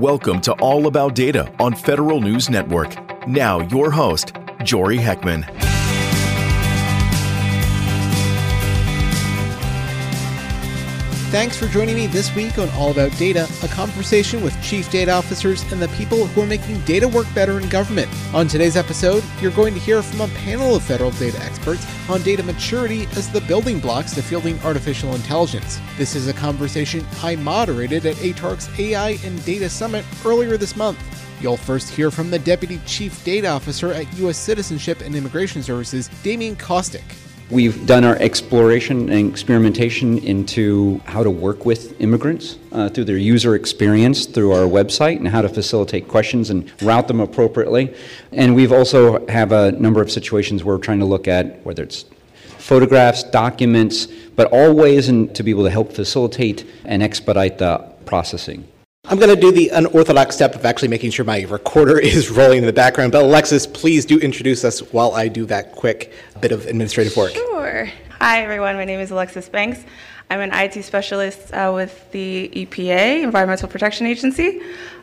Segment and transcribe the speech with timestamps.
[0.00, 2.96] Welcome to All About Data on Federal News Network.
[3.28, 4.32] Now, your host,
[4.64, 5.63] Jory Heckman.
[11.34, 15.10] Thanks for joining me this week on All About Data, a conversation with chief data
[15.10, 18.08] officers and the people who are making data work better in government.
[18.32, 22.22] On today's episode, you're going to hear from a panel of federal data experts on
[22.22, 25.80] data maturity as the building blocks to fielding artificial intelligence.
[25.98, 31.00] This is a conversation I moderated at ATARC's AI and Data Summit earlier this month.
[31.42, 34.38] You'll first hear from the Deputy Chief Data Officer at U.S.
[34.38, 37.23] Citizenship and Immigration Services, Damien Kostick.
[37.54, 43.16] We've done our exploration and experimentation into how to work with immigrants uh, through their
[43.16, 47.94] user experience through our website and how to facilitate questions and route them appropriately.
[48.32, 51.84] And we've also have a number of situations where we're trying to look at whether
[51.84, 52.06] it's
[52.58, 57.78] photographs, documents, but all ways in, to be able to help facilitate and expedite the
[58.04, 58.66] processing.
[59.06, 62.58] I'm going to do the unorthodox step of actually making sure my recorder is rolling
[62.58, 63.12] in the background.
[63.12, 67.32] But Alexis, please do introduce us while I do that quick bit of administrative work.
[67.32, 67.84] Sure.
[68.18, 68.76] Hi, everyone.
[68.76, 69.84] My name is Alexis Banks.
[70.30, 74.62] I'm an IT specialist uh, with the EPA, Environmental Protection Agency.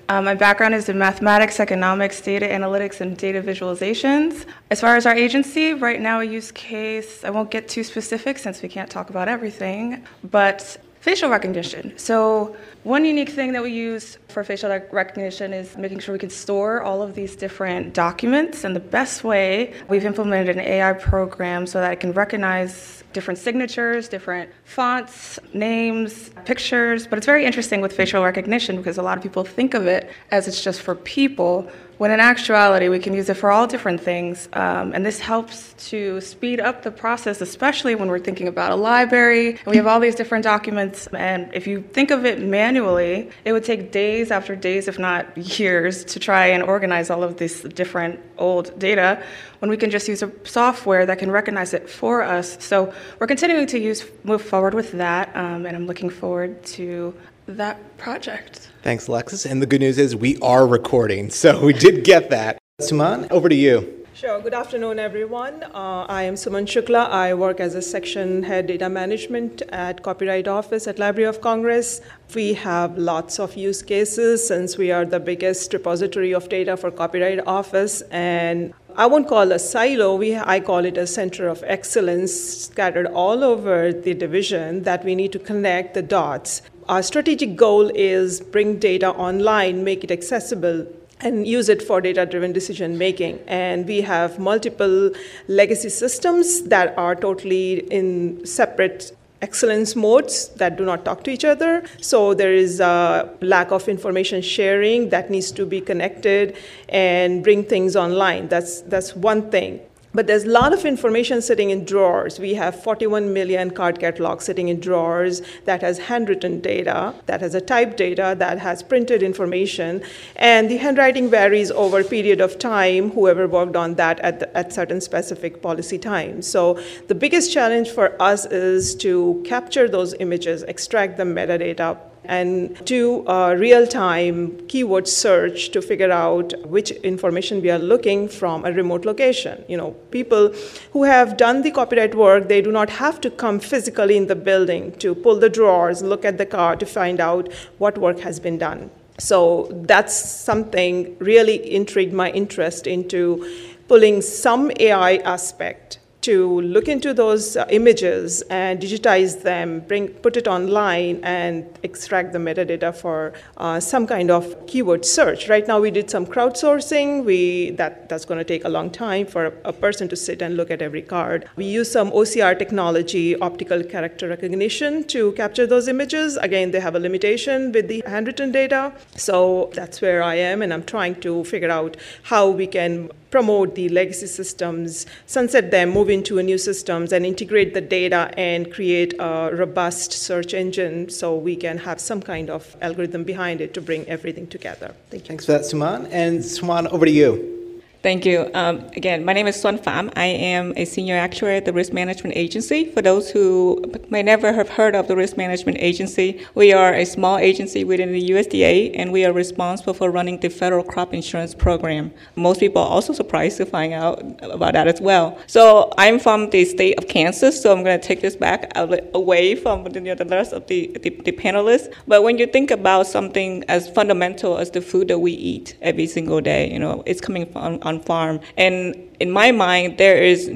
[0.09, 4.47] Um, my background is in mathematics, economics, data analytics, and data visualizations.
[4.71, 8.39] As far as our agency, right now, a use case, I won't get too specific
[8.39, 11.97] since we can't talk about everything, but facial recognition.
[11.97, 16.29] So one unique thing that we use for facial recognition is making sure we can
[16.29, 18.63] store all of these different documents.
[18.63, 23.39] And the best way, we've implemented an AI program so that it can recognize different
[23.39, 27.07] signatures, different fonts, names, pictures.
[27.07, 30.09] But it's very interesting with facial recognition because a lot of people think of it
[30.29, 31.69] as it's just for people,
[32.01, 34.49] when in actuality, we can use it for all different things.
[34.53, 38.75] Um, and this helps to speed up the process, especially when we're thinking about a
[38.75, 39.49] library.
[39.49, 41.05] And we have all these different documents.
[41.13, 45.37] And if you think of it manually, it would take days after days, if not
[45.59, 49.23] years, to try and organize all of this different old data
[49.59, 52.57] when we can just use a software that can recognize it for us.
[52.65, 57.13] So we're continuing to use move forward with that, um, and I'm looking forward to
[57.57, 58.69] that project.
[58.83, 59.45] Thanks, Alexis.
[59.45, 62.57] And the good news is we are recording, so we did get that.
[62.81, 64.01] Suman, over to you.
[64.21, 64.39] Sure.
[64.39, 65.63] Good afternoon, everyone.
[65.63, 67.09] Uh, I am Suman Shukla.
[67.09, 72.01] I work as a section head data management at Copyright Office at Library of Congress.
[72.35, 76.91] We have lots of use cases since we are the biggest repository of data for
[76.91, 81.63] Copyright Office, and I won't call a silo, we, I call it a center of
[81.65, 86.61] excellence scattered all over the division that we need to connect the dots.
[86.89, 90.87] Our strategic goal is bring data online, make it accessible,
[91.19, 93.39] and use it for data driven decision making.
[93.47, 95.11] And we have multiple
[95.47, 101.45] legacy systems that are totally in separate excellence modes that do not talk to each
[101.45, 101.83] other.
[101.99, 106.55] So there is a lack of information sharing that needs to be connected
[106.89, 108.47] and bring things online.
[108.49, 109.81] That's, that's one thing.
[110.13, 112.37] But there's a lot of information sitting in drawers.
[112.37, 117.55] We have 41 million card catalogs sitting in drawers that has handwritten data, that has
[117.55, 120.03] a typed data, that has printed information.
[120.35, 124.57] And the handwriting varies over a period of time, whoever worked on that at, the,
[124.57, 126.45] at certain specific policy times.
[126.45, 132.83] So the biggest challenge for us is to capture those images, extract the metadata, and
[132.85, 138.71] do a real-time keyword search to figure out which information we are looking from a
[138.71, 139.63] remote location.
[139.67, 140.53] You know, people
[140.93, 144.35] who have done the copyright work, they do not have to come physically in the
[144.35, 148.39] building to pull the drawers, look at the car to find out what work has
[148.39, 148.91] been done.
[149.17, 153.45] So that's something really intrigued my interest into
[153.87, 160.37] pulling some AI aspect to look into those uh, images and digitize them, bring, put
[160.37, 165.49] it online, and extract the metadata for uh, some kind of keyword search.
[165.49, 167.25] Right now, we did some crowdsourcing.
[167.25, 170.41] We that that's going to take a long time for a, a, person to sit
[170.41, 171.49] and look at every card.
[171.55, 176.37] We use some OCR technology, optical character recognition, to capture those images.
[176.37, 178.93] Again, they have a limitation with the handwritten data.
[179.15, 183.75] So that's where I am, and I'm trying to figure out how we can promote
[183.75, 188.71] the legacy systems, sunset them, move into a new systems, and integrate the data and
[188.71, 193.73] create a robust search engine so we can have some kind of algorithm behind it
[193.73, 194.93] to bring everything together.
[195.09, 195.27] Thank you.
[195.27, 196.07] Thanks for that, Suman.
[196.11, 197.60] And Xuân, over to you.
[198.03, 198.49] Thank you.
[198.55, 200.11] Um, again, my name is Xuân Pham.
[200.15, 202.85] I am a senior actuary at the Risk Management Agency.
[202.85, 207.05] For those who may never have heard of the Risk Management Agency, we are a
[207.05, 211.53] small agency within the USDA, and we are responsible for running the federal crop insurance
[211.53, 212.11] program.
[212.35, 215.37] Most people are also surprised to find out about that as well.
[215.45, 218.71] So I'm from the state of Kansas, so I'm going to take this back
[219.13, 221.93] away from the, the rest of the, the, the panelists.
[222.07, 226.07] But when you think about something as fundamental as the food that we eat every
[226.07, 228.39] single day, you know, it's coming from on farm.
[228.57, 228.75] And
[229.19, 230.49] in my mind, there is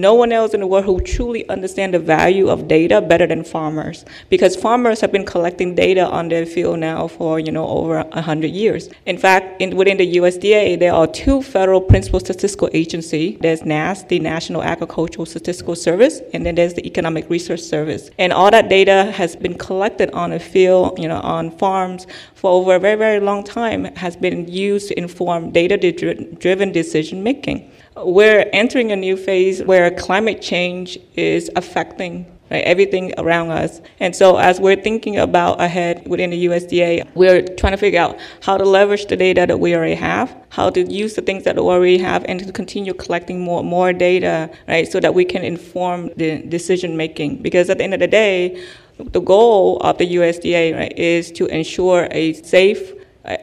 [0.00, 3.44] no one else in the world who truly understands the value of data better than
[3.44, 8.04] farmers, because farmers have been collecting data on their field now for you know over
[8.12, 8.88] hundred years.
[9.06, 13.38] In fact, in, within the USDA, there are two federal principal statistical agencies.
[13.40, 18.10] There's NASS, the National Agricultural Statistical Service, and then there's the Economic Research Service.
[18.18, 22.50] And all that data has been collected on the field, you know, on farms for
[22.50, 27.70] over a very, very long time, has been used to inform data-driven decision making
[28.04, 33.80] we're entering a new phase where climate change is affecting right, everything around us.
[34.00, 38.18] And so, as we're thinking about ahead within the USDA, we're trying to figure out
[38.42, 41.56] how to leverage the data that we already have, how to use the things that
[41.56, 45.42] we already have, and to continue collecting more more data, right, so that we can
[45.42, 47.40] inform the decision making.
[47.40, 48.62] Because at the end of the day,
[48.98, 52.92] the goal of the USDA right, is to ensure a safe,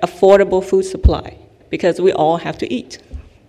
[0.04, 1.38] affordable food supply
[1.70, 3.00] because we all have to eat.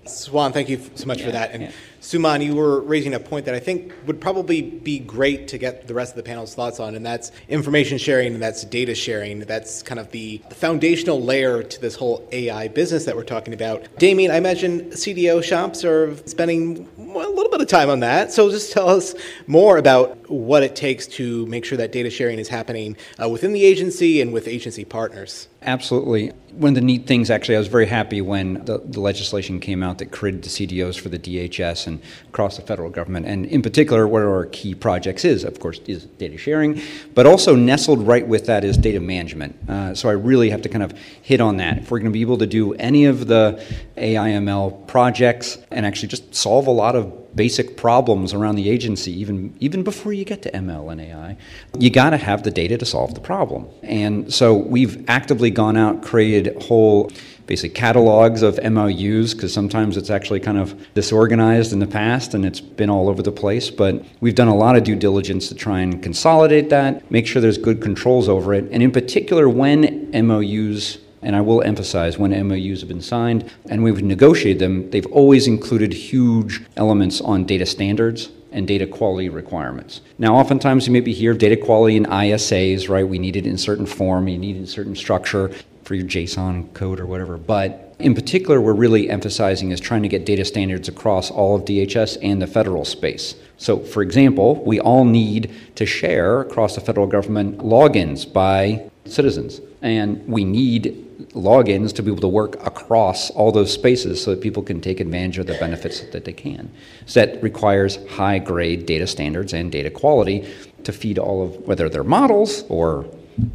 [0.06, 1.51] Xuân, thank you so much yeah, for that.
[1.53, 1.71] And yeah.
[2.05, 5.87] Suman, you were raising a point that I think would probably be great to get
[5.87, 9.41] the rest of the panel's thoughts on, and that's information sharing and that's data sharing.
[9.41, 13.89] That's kind of the, foundational layer to this whole AI business that we're talking about.
[13.99, 18.33] Damien, I imagine CDO shops are spending a little bit of time on that.
[18.33, 19.15] So just tell us
[19.47, 23.53] more about what it takes to make sure that data sharing is happening uh, within
[23.53, 25.49] the agency and with agency partners.
[25.62, 26.33] Absolutely.
[26.53, 29.83] One of the neat things, actually, I was very happy when the, the, legislation came
[29.83, 31.94] out that created the CDOs for the DHS and
[32.29, 33.26] across the federal government.
[33.26, 36.81] And in particular, one of our key projects is, of course, is data sharing,
[37.14, 39.56] but also nestled right with that is data management.
[39.69, 40.93] Uh, so I really have to kind of
[41.23, 41.79] hit on that.
[41.79, 43.64] If we're going to be able to do any of the
[43.96, 49.56] AIML projects and actually just solve a lot of basic problems around the agency, even,
[49.61, 51.37] even before you get to ML and AI,
[51.79, 53.67] you got to have the data to solve the problem.
[53.82, 57.11] And so we've actively gone out, created whole
[57.46, 62.44] basic catalogs of MOUs because sometimes it's actually kind of disorganized in the past and
[62.44, 63.70] it's been all over the place.
[63.70, 67.43] But we've done a lot of due diligence to try and consolidate that, make sure
[67.43, 72.31] there's good controls over it, and in particular, when MOUs and I will emphasize when
[72.49, 77.64] MOUs have been signed and we've negotiated them, they've always included huge elements on data
[77.64, 80.00] standards and data quality requirements.
[80.19, 83.08] Now, oftentimes you maybe hear data quality in ISAs, right?
[83.08, 85.50] We need it in certain form, you need it in certain structure
[85.85, 87.37] for your JSON code or whatever.
[87.37, 91.65] But in particular, we're really emphasizing is trying to get data standards across all of
[91.65, 93.35] DHS and the federal space.
[93.57, 99.61] So, for example, we all need to share across the federal government logins by citizens.
[99.83, 101.01] And we need
[101.33, 105.01] logins to be able to work across all those spaces so that people can take
[105.01, 106.71] advantage of the benefits that they can.
[107.07, 110.49] So that requires high grade data standards and data quality
[110.85, 113.07] to feed all of whether they're models or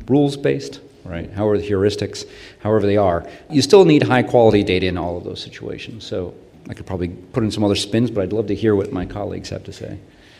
[0.08, 1.32] rules based, right?
[1.32, 2.28] However the heuristics,
[2.60, 3.28] however they are.
[3.50, 6.06] You still need high quality data in all of those situations.
[6.06, 6.34] So
[6.70, 9.06] I could probably put in some other spins, but I'd love to hear what my
[9.06, 9.98] colleagues have to say.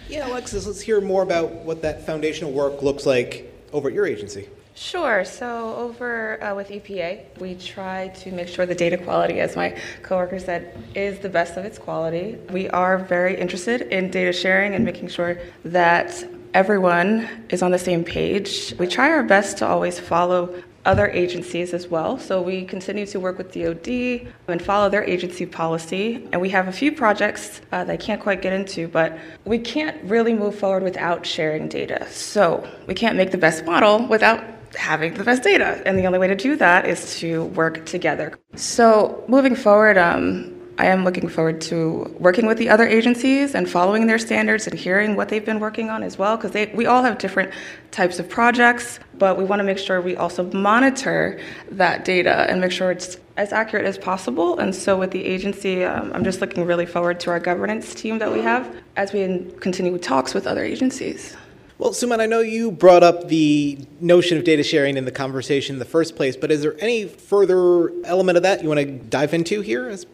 [0.08, 4.08] Yeah, Alexis, let's hear more about what that foundational work looks like over at your
[4.08, 4.48] agency.
[4.76, 5.26] Sure.
[5.26, 9.76] So over uh, with EPA, we try to make sure the data quality, as my
[10.04, 12.38] coworker said, is the best of its quality.
[12.50, 16.24] We are very interested in data sharing and making sure that
[16.54, 18.74] everyone is on the same page.
[18.78, 22.18] We try our best to always follow other agencies as well.
[22.18, 26.28] So we continue to work with DoD and follow their agency policy.
[26.32, 29.60] And we have a few projects uh, that I can't quite get into, but we
[29.60, 32.08] can't really move forward without sharing data.
[32.12, 34.44] So we can't make the best model without
[34.76, 35.82] having the best data.
[35.86, 38.38] And the only way to do that is to work together.
[38.56, 43.70] So moving forward, um, I am looking forward to working with the other agencies and
[43.70, 47.04] following their standards and hearing what they've been working on as well, because we all
[47.04, 47.52] have different
[47.92, 51.38] types of projects, but we want to make sure we also monitor
[51.72, 54.58] that data and make sure it's as accurate as possible.
[54.58, 58.18] And so with the agency, um, I'm just looking really forward to our governance team
[58.20, 61.36] that we have as we continue talks with other agencies.
[61.78, 65.76] Well, Suman, I know you brought up the notion of data sharing in the conversation
[65.76, 68.86] in the first place, but is there any further element of that you want to
[68.86, 70.06] dive into here as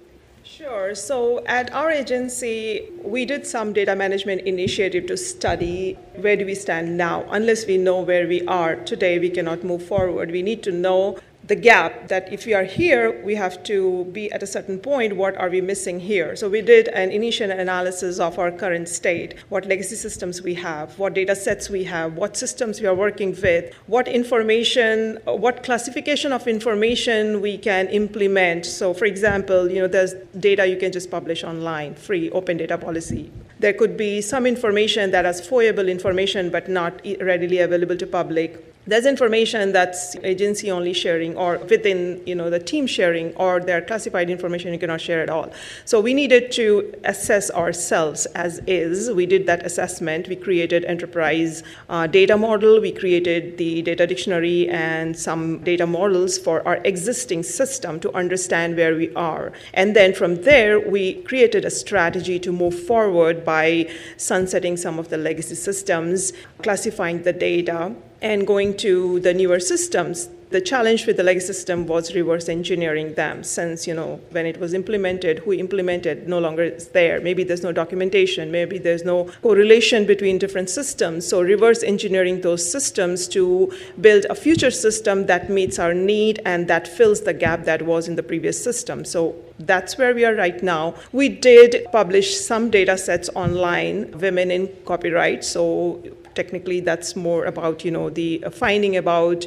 [0.65, 0.95] Sure.
[0.95, 6.55] So at our agency, we did some data management initiative to study where do we
[6.55, 7.23] stand now.
[7.29, 10.31] Unless we know where we are today, we cannot move forward.
[10.31, 14.31] We need to know the gap that if we are here, we have to be
[14.31, 15.15] at a certain point.
[15.15, 16.35] What are we missing here?
[16.35, 20.97] So we did an initial analysis of our current state, what legacy systems we have,
[20.97, 26.33] what data sets we have, what systems we are working with, what information, what classification
[26.33, 28.65] of information we can implement.
[28.65, 32.77] So, for example, you know, there's data you can just publish online, free, open data
[32.77, 33.31] policy.
[33.59, 38.74] There could be some information that is FOIAble information but not readily available to public
[38.87, 43.81] there's information that's agency only sharing or within you know the team sharing or their
[43.81, 45.51] classified information you cannot share at all.
[45.85, 49.11] So we needed to assess ourselves as is.
[49.11, 50.27] We did that assessment.
[50.27, 52.79] We created enterprise uh, data model.
[52.79, 58.75] We created the data dictionary and some data models for our existing system to understand
[58.75, 59.51] where we are.
[59.73, 65.09] And then from there we created a strategy to move forward by sunsetting some of
[65.09, 71.17] the legacy systems classifying the data and going to the newer systems the challenge with
[71.17, 75.53] the legacy system was reverse engineering them since you know when it was implemented who
[75.53, 80.69] implemented no longer is there maybe there's no documentation maybe there's no correlation between different
[80.69, 83.71] systems so reverse engineering those systems to
[84.01, 88.07] build a future system that meets our need and that fills the gap that was
[88.07, 90.95] in the previous system so that's where we are right now.
[91.13, 95.45] We did publish some data sets online, women in copyright.
[95.45, 96.03] So
[96.35, 99.45] technically, that's more about you know the finding about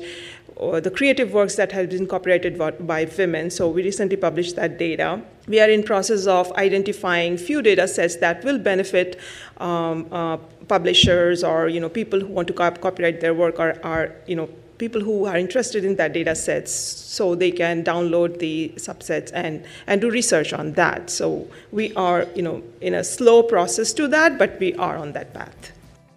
[0.58, 3.50] the creative works that have been copyrighted by women.
[3.50, 5.22] So we recently published that data.
[5.46, 9.18] We are in process of identifying few data sets that will benefit
[9.58, 10.36] um, uh,
[10.66, 14.48] publishers or you know people who want to copyright their work or are you know
[14.78, 19.64] people who are interested in that data sets so they can download the subsets and,
[19.86, 21.10] and do research on that.
[21.10, 25.12] So we are, you know, in a slow process to that, but we are on
[25.12, 25.72] that path.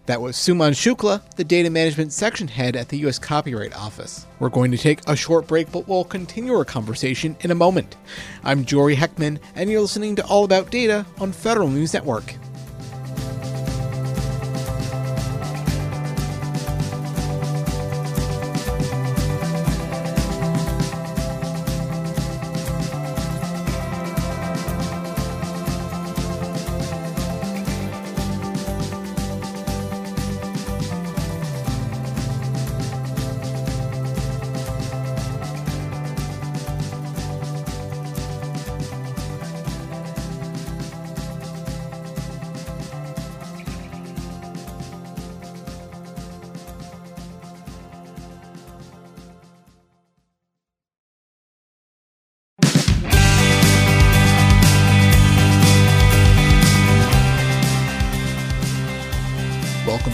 [0.06, 3.20] That was Suman Shukla, the data management section head at the U.S.
[3.20, 4.26] Copyright Office.
[4.40, 7.96] We're going to take a short break, but we'll continue our conversation in a moment.
[8.42, 12.34] I'm Jory Heckman, and you're listening to All About Data on Federal News Network.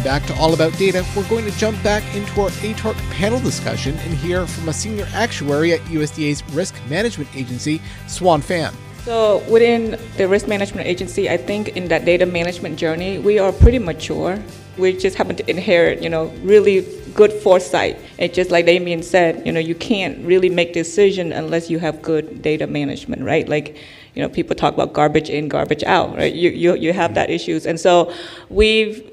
[0.09, 3.95] Back to All About Data, we're going to jump back into our ATARC panel discussion
[3.95, 8.73] and hear from a senior actuary at USDA's Risk Management Agency, Xuân Pham.
[9.05, 13.53] So, within the risk management agency, I think in that data management journey, we are
[13.53, 14.39] pretty mature.
[14.79, 17.99] We just happen to inherit, you know, really good foresight.
[18.17, 22.01] It's just like Damien said, you know, you can't really make decision unless you have
[22.01, 23.47] good data management, right?
[23.47, 23.77] Like,
[24.15, 26.33] you know, people talk about garbage in, garbage out, right?
[26.33, 27.67] You, you, you have that issues.
[27.67, 28.11] And so
[28.49, 29.05] we've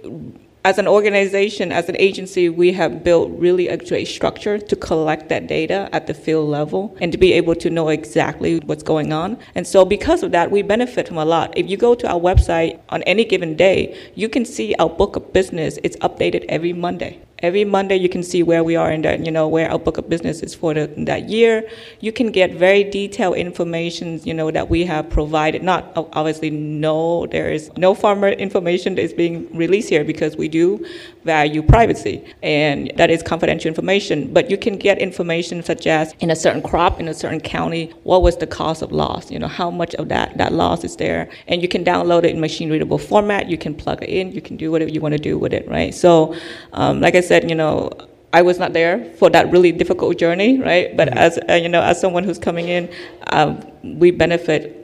[0.66, 5.30] as an organization, as an agency, we have built really a, a structure to collect
[5.30, 9.14] that data at the field level and to be able to know exactly what's going
[9.14, 9.38] on.
[9.54, 11.56] And so, because of that, we benefit from a lot.
[11.56, 15.16] If you go to our website on any given day, you can see our book
[15.16, 15.78] of business.
[15.84, 17.20] It's updated every Monday.
[17.46, 20.00] Every Monday, you can see where we are in that, you know, where our book
[20.00, 21.70] of business is for the, that year.
[22.00, 25.62] You can get very detailed information, you know, that we have provided.
[25.62, 30.48] Not obviously, no, there is no farmer information that is being released here because we
[30.48, 30.84] do
[31.24, 34.34] value privacy, and that is confidential information.
[34.34, 37.94] But you can get information such as in a certain crop in a certain county,
[38.04, 39.30] what was the cost of loss?
[39.30, 42.32] You know, how much of that that loss is there, and you can download it
[42.32, 43.50] in machine readable format.
[43.50, 44.32] You can plug it in.
[44.32, 45.94] You can do whatever you want to do with it, right?
[45.94, 46.36] So,
[46.74, 47.92] um, like I said, you know,
[48.34, 50.96] I was not there for that really difficult journey, right?
[50.96, 51.18] But mm-hmm.
[51.18, 52.90] as uh, you know, as someone who's coming in,
[53.28, 54.82] um, we benefit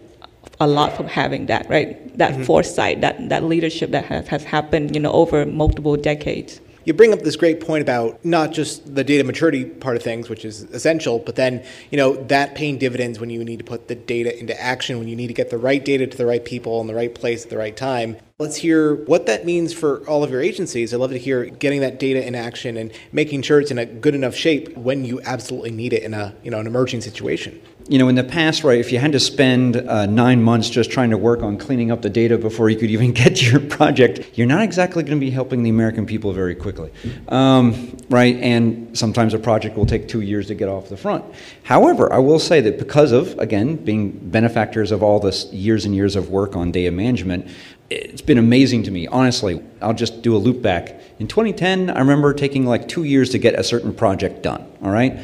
[0.60, 2.18] a lot from having that, right?
[2.18, 2.44] That mm-hmm.
[2.44, 7.14] foresight, that that leadership that has, has happened, you know, over multiple decades you bring
[7.14, 10.64] up this great point about not just the data maturity part of things, which is
[10.64, 14.38] essential, but then you know that paying dividends when you need to put the data
[14.38, 16.88] into action, when you need to get the right data to the right people in
[16.88, 18.18] the right place at the right time.
[18.42, 20.96] Let's hear what that means for all of your agencies.
[20.96, 23.86] I'd love to hear getting that data in action and making sure it's in a
[23.86, 27.62] good enough shape when you absolutely need it in a you know an emerging situation.
[27.88, 30.90] You know, in the past, right, if you had to spend uh, nine months just
[30.90, 33.60] trying to work on cleaning up the data before you could even get to your
[33.60, 36.92] project, you're not exactly going to be helping the American people very quickly,
[37.28, 38.38] um, right?
[38.38, 41.26] And sometimes a project will take two years to get off the front.
[41.62, 45.94] However, I will say that because of, again, being benefactors of all this years and
[45.94, 47.48] years of work on data management,
[47.92, 49.62] it's been amazing to me, honestly.
[49.82, 51.02] I'll just do a loop back.
[51.20, 54.92] In 2010, I remember taking like two years to get a certain project done, all
[54.92, 55.20] right?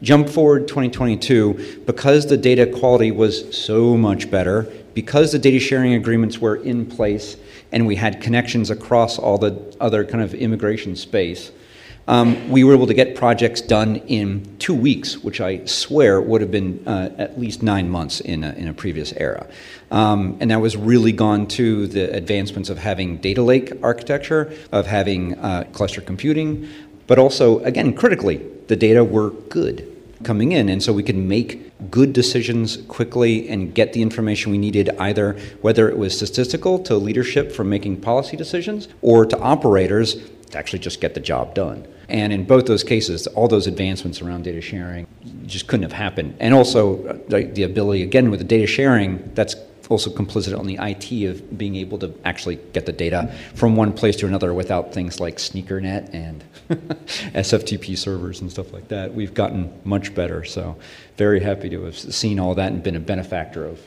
[0.00, 5.94] Jump forward 2022, because the data quality was so much better, because the data sharing
[5.94, 7.36] agreements were in place,
[7.72, 11.52] and we had connections across all the other kind of immigration space,
[12.08, 16.40] um, we were able to get projects done in two weeks, which I swear would
[16.40, 19.46] have been uh, at least nine months in a, in a previous era.
[19.90, 24.86] Um, and that was really gone to the advancements of having data lake architecture, of
[24.86, 26.66] having uh, cluster computing,
[27.06, 28.38] but also, again, critically,
[28.68, 33.74] the data were good coming in, and so we could make good decisions quickly and
[33.74, 38.36] get the information we needed either whether it was statistical to leadership for making policy
[38.36, 40.16] decisions or to operators
[40.50, 41.86] to actually just get the job done.
[42.08, 45.06] And in both those cases, all those advancements around data sharing
[45.46, 46.36] just couldn't have happened.
[46.40, 49.54] And also, uh, the ability, again, with the data sharing, that's
[49.88, 53.92] also complicit on the IT of being able to actually get the data from one
[53.92, 56.44] place to another without things like SneakerNet and
[57.34, 59.14] SFTP servers and stuff like that.
[59.14, 60.44] We've gotten much better.
[60.44, 60.76] So,
[61.16, 63.80] very happy to have seen all that and been a benefactor of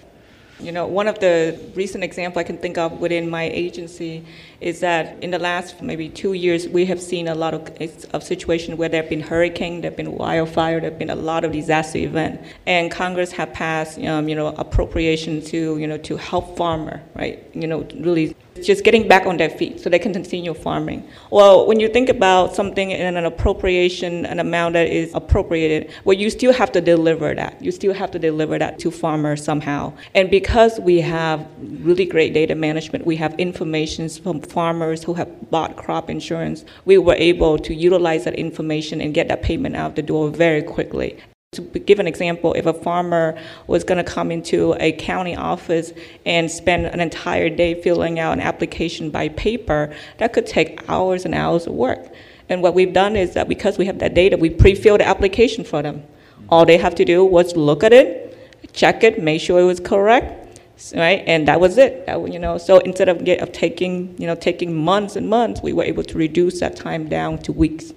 [0.62, 4.24] you know, one of the recent examples I can think of within my agency
[4.60, 7.70] is that in the last maybe two years, we have seen a lot of,
[8.14, 11.16] of situations where there have been hurricane, there have been wildfire, there have been a
[11.16, 15.98] lot of disaster event, and Congress have passed, um, you know, appropriation to, you know,
[15.98, 17.44] to help farmer, right?
[17.54, 21.08] You know, really just getting back on their feet so they can continue farming.
[21.30, 26.18] Well, when you think about something in an appropriation, an amount that is appropriated, well,
[26.18, 27.62] you still have to deliver that.
[27.62, 29.94] You still have to deliver that to farmers somehow.
[30.16, 35.50] And because we have really great data management, we have information from farmers who have
[35.50, 39.96] bought crop insurance, we were able to utilize that information and get that payment out
[39.96, 41.18] the door very quickly.
[41.56, 45.92] To give an example, if a farmer was going to come into a county office
[46.26, 51.26] and spend an entire day filling out an application by paper, that could take hours
[51.26, 52.08] and hours of work.
[52.48, 55.66] And what we've done is that because we have that data, we pre-filled the application
[55.66, 56.06] for them.
[56.48, 58.34] All they have to do was look at it,
[58.72, 60.62] check it, make sure it was correct,
[60.96, 61.22] right?
[61.28, 62.06] And that was it.
[62.06, 65.62] That, you know, so instead of, get, of taking, you know, taking months and months,
[65.62, 67.92] we were able to reduce that time down to weeks,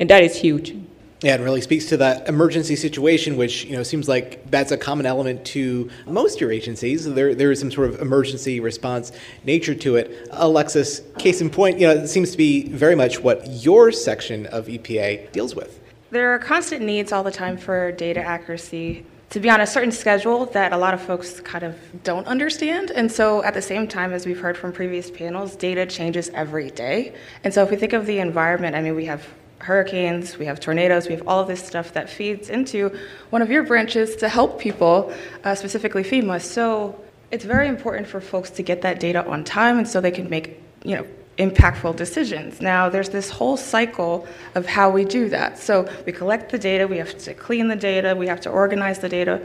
[0.00, 0.74] and that is huge.
[1.20, 4.76] Yeah, it really speaks to that emergency situation, which you know seems like that's a
[4.76, 7.12] common element to most your agencies.
[7.12, 9.10] There, there is some sort of emergency response
[9.42, 10.28] nature to it.
[10.30, 14.46] Alexis, case in point, you know, it seems to be very much what your section
[14.46, 15.80] of EPA deals with.
[16.10, 19.92] There are constant needs all the time for data accuracy to be on a certain
[19.92, 22.92] schedule that a lot of folks kind of don't understand.
[22.92, 26.70] And so, at the same time, as we've heard from previous panels, data changes every
[26.70, 27.12] day.
[27.42, 29.26] And so, if we think of the environment, I mean, we have
[29.60, 32.96] hurricanes, we have tornadoes, we have all this stuff that feeds into
[33.30, 35.12] one of your branches to help people,
[35.44, 36.40] uh, specifically FEMA.
[36.40, 40.10] So it's very important for folks to get that data on time and so they
[40.10, 41.06] can make, you know,
[41.38, 42.60] impactful decisions.
[42.60, 45.58] Now, there's this whole cycle of how we do that.
[45.58, 48.98] So we collect the data, we have to clean the data, we have to organize
[48.98, 49.40] the data,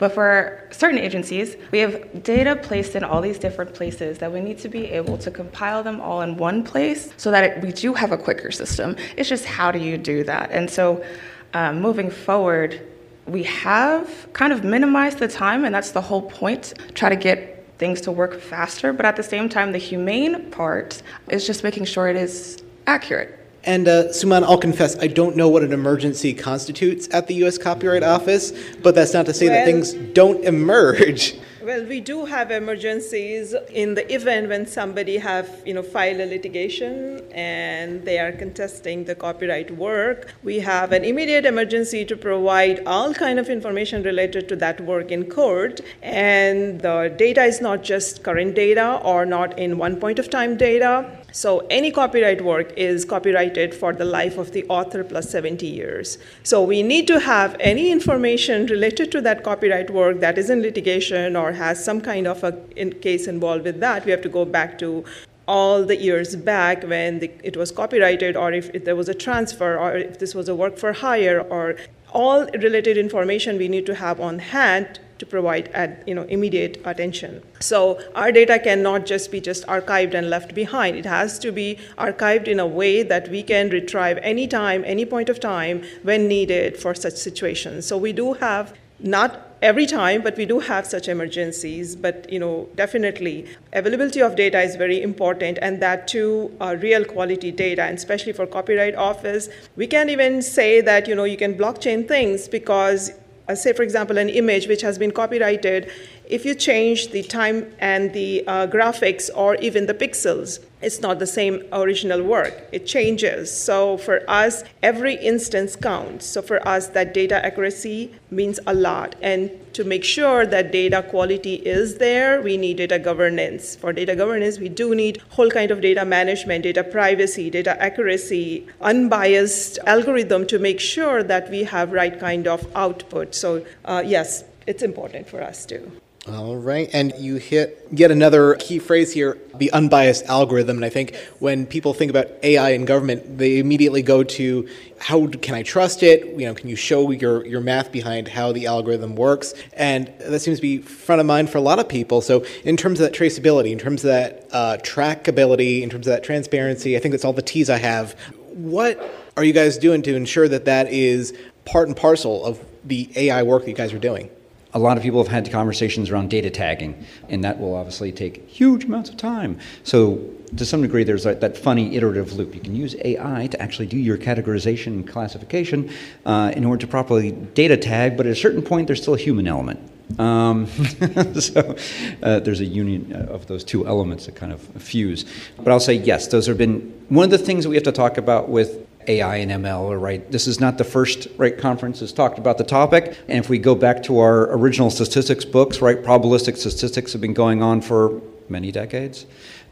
[0.00, 4.40] but for certain agencies, we have data placed in all these different places that we
[4.40, 7.70] need to be able to compile them all in one place so that it, we
[7.70, 8.96] do have a quicker system.
[9.18, 10.50] It's just how do you do that?
[10.52, 11.04] And so
[11.52, 12.80] um, moving forward,
[13.26, 16.72] we have kind of minimized the time, and that's the whole point.
[16.94, 21.02] Try to get things to work faster, but at the same time, the humane part
[21.28, 23.39] is just making sure it is accurate.
[23.64, 27.58] And uh, Suman, I'll confess, I don't know what an emergency constitutes at the U.S.
[27.58, 31.34] Copyright Office, but that's not to say well, that things don't emerge.
[31.62, 36.26] Well, we do have emergencies in the event when somebody have, you know, filed a
[36.26, 40.32] litigation and they are contesting the copyright work.
[40.42, 45.12] We have an immediate emergency to provide all kind of information related to that work
[45.12, 45.82] in court.
[46.00, 50.56] And the data is not just current data or not in one point of time
[50.56, 55.66] data so any copyright work is copyrighted for the life of the author plus 70
[55.66, 56.18] years.
[56.42, 60.62] So we need to have any information related to that copyright work that is in
[60.62, 64.04] litigation or has some kind of a in case involved with that.
[64.04, 65.04] We have to go back to
[65.48, 69.14] all the years back when the, it was copyrighted or if, if, there was a
[69.14, 71.74] transfer or if this was a work for hire or
[72.12, 76.80] all related information we need to have on hand to provide at, you know, immediate
[76.84, 77.42] attention.
[77.60, 80.96] So our data cannot just be just archived and left behind.
[80.96, 85.04] It has to be archived in a way that we can retrieve any time, any
[85.04, 87.86] point of time when needed for such situations.
[87.86, 91.96] So we do have not every time but we do have such emergencies.
[91.96, 97.04] But you know definitely availability of data is very important and that too uh, real
[97.04, 99.48] quality data and especially for copyright office.
[99.76, 103.12] We can't even say that you know you can blockchain things because
[103.50, 105.90] uh, say, for example, an image which has been copyrighted,
[106.30, 111.18] if you change the time and the uh, graphics or even the pixels, it's not
[111.18, 112.68] the same original work.
[112.72, 113.54] It changes.
[113.54, 116.24] So for us, every instance counts.
[116.24, 119.14] So for us, that data accuracy means a lot.
[119.20, 123.76] And to make sure that data quality is there, we need data governance.
[123.76, 128.66] For data governance, we do need whole kind of data management, data privacy, data accuracy,
[128.80, 133.34] unbiased algorithm to make sure that we have right kind of output.
[133.34, 135.90] So uh, yes, it's important for us too.
[136.28, 136.90] All right.
[136.92, 140.76] And you hit yet another key phrase here the unbiased algorithm.
[140.76, 145.26] And I think when people think about AI in government, they immediately go to how
[145.28, 146.26] can I trust it?
[146.38, 149.54] You know, can you show your, your math behind how the algorithm works?
[149.72, 152.20] And that seems to be front of mind for a lot of people.
[152.20, 156.12] So, in terms of that traceability, in terms of that uh, trackability, in terms of
[156.12, 158.12] that transparency, I think that's all the T's I have.
[158.52, 159.00] What
[159.38, 163.42] are you guys doing to ensure that that is part and parcel of the AI
[163.42, 164.28] work that you guys are doing?
[164.72, 168.48] A lot of people have had conversations around data tagging, and that will obviously take
[168.48, 169.58] huge amounts of time.
[169.82, 170.20] So,
[170.56, 172.54] to some degree, there's that, that funny iterative loop.
[172.54, 175.90] You can use AI to actually do your categorization and classification
[176.26, 179.18] uh, in order to properly data tag, but at a certain point, there's still a
[179.18, 179.80] human element.
[180.18, 180.66] Um,
[181.40, 181.76] so
[182.22, 185.24] uh, there's a union of those two elements that kind of fuse.
[185.56, 187.92] But I'll say yes, those have been one of the things that we have to
[187.92, 190.30] talk about with AI and ML, right?
[190.30, 193.16] This is not the first right conference that's talked about the topic.
[193.28, 197.34] And if we go back to our original statistics books, right, probabilistic statistics have been
[197.34, 199.26] going on for many decades.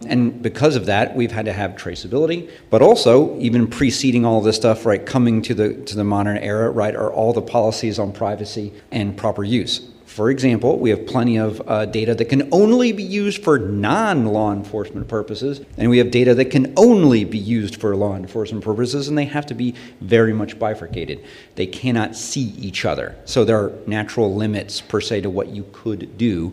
[0.06, 4.56] And because of that, we've had to have traceability, but also even preceding all this
[4.56, 8.12] stuff, right, coming to the to the modern era, right, are all the policies on
[8.12, 9.88] privacy and proper use.
[10.18, 14.26] For example, we have plenty of uh, data that can only be used for non
[14.26, 18.64] law enforcement purposes, and we have data that can only be used for law enforcement
[18.64, 21.24] purposes, and they have to be very much bifurcated.
[21.54, 23.14] They cannot see each other.
[23.26, 26.52] So there are natural limits, per se, to what you could do,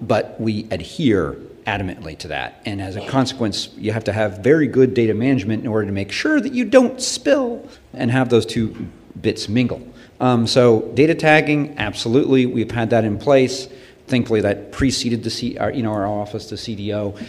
[0.00, 1.36] but we adhere
[1.68, 2.60] adamantly to that.
[2.66, 5.92] And as a consequence, you have to have very good data management in order to
[5.92, 8.88] make sure that you don't spill and have those two
[9.20, 9.86] bits mingle.
[10.20, 13.68] Um, so data tagging, absolutely, we've had that in place.
[14.06, 17.20] Thankfully, that preceded the C, our, you know, our office, the CDO.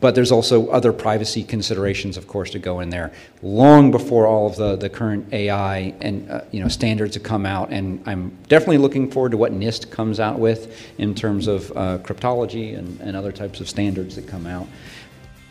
[0.00, 4.46] But there's also other privacy considerations, of course, to go in there long before all
[4.46, 7.70] of the, the current AI and uh, you know standards have come out.
[7.70, 11.98] And I'm definitely looking forward to what NIST comes out with in terms of uh,
[11.98, 14.66] cryptology and, and other types of standards that come out.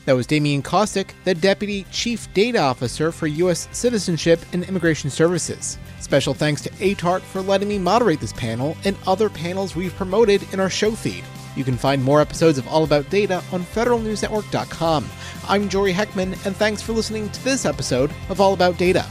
[0.05, 3.69] That was Damian Kostick, the Deputy Chief Data Officer for U.S.
[3.71, 5.77] Citizenship and Immigration Services.
[6.01, 10.41] Special thanks to ATARC for letting me moderate this panel and other panels we've promoted
[10.53, 11.23] in our show feed.
[11.55, 15.09] You can find more episodes of All About Data on federalnewsnetwork.com.
[15.47, 19.05] I'm Jory Heckman, and thanks for listening to this episode of All About Data.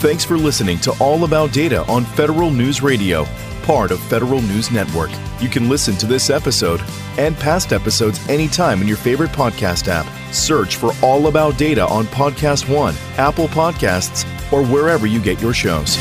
[0.00, 3.24] Thanks for listening to All About Data on Federal News Radio,
[3.66, 5.10] part of Federal News Network.
[5.40, 6.80] You can listen to this episode
[7.18, 10.06] and past episodes anytime in your favorite podcast app.
[10.32, 15.52] Search for All About Data on Podcast One, Apple Podcasts, or wherever you get your
[15.52, 15.96] shows.